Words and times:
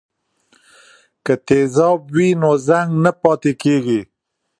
که 1.25 1.33
تیزاب 1.47 2.01
وي 2.15 2.29
نو 2.41 2.51
زنګ 2.67 2.89
نه 3.03 3.11
پاتې 3.21 3.51
کیږي. 3.61 4.01